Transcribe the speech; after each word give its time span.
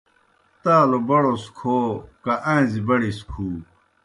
تالوْ 0.61 0.99
بڑوس 1.07 1.43
کھو 1.57 1.77
کہ 2.23 2.33
آݩزی 2.53 2.81
بڑیْ 2.87 3.11
سہ 3.17 3.23
کُھو 3.29 3.47